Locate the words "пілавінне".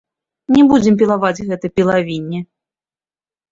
1.77-2.43